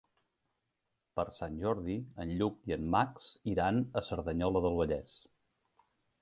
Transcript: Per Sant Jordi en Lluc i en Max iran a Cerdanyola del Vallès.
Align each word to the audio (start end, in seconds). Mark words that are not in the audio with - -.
Per 1.19 1.25
Sant 1.39 1.59
Jordi 1.63 1.97
en 2.25 2.31
Lluc 2.39 2.57
i 2.71 2.75
en 2.77 2.87
Max 2.97 3.29
iran 3.53 3.79
a 4.03 4.05
Cerdanyola 4.09 4.65
del 4.65 4.81
Vallès. 4.83 5.21